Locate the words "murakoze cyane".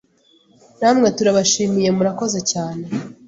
1.97-2.83